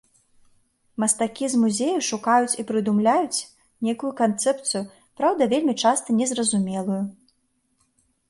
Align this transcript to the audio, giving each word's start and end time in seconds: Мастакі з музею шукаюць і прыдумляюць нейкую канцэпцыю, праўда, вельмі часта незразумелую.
Мастакі 1.01 1.45
з 1.53 1.59
музею 1.63 1.97
шукаюць 2.07 2.55
і 2.63 2.63
прыдумляюць 2.71 3.43
нейкую 3.87 4.11
канцэпцыю, 4.21 4.83
праўда, 5.21 5.41
вельмі 5.53 5.73
часта 5.87 6.07
незразумелую. 6.21 7.01